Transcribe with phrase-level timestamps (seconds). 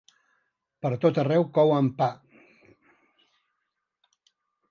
[0.85, 2.07] Pertot arreu couen pa.